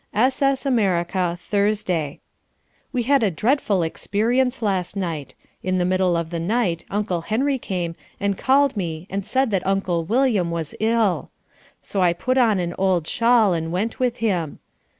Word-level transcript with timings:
S.S. 0.15 0.65
America. 0.65 1.37
Thursday 1.39 2.19
We 2.91 3.03
had 3.03 3.21
a 3.21 3.29
dreadful 3.29 3.83
experience 3.83 4.63
last 4.63 4.95
night. 4.97 5.35
In 5.61 5.77
the 5.77 5.85
middle 5.85 6.17
of 6.17 6.31
the 6.31 6.39
night 6.39 6.83
Uncle 6.89 7.21
Henry 7.21 7.59
came 7.59 7.95
and 8.19 8.35
called 8.35 8.75
me 8.75 9.05
and 9.11 9.23
said 9.23 9.51
that 9.51 9.61
Uncle 9.67 10.03
William 10.03 10.49
was 10.49 10.73
ill. 10.79 11.29
So 11.83 12.01
I 12.01 12.13
put 12.13 12.39
on 12.39 12.57
an 12.57 12.73
old 12.79 13.05
shawl 13.05 13.53
and 13.53 13.71
went 13.71 13.99
with 13.99 14.17
him. 14.17 14.57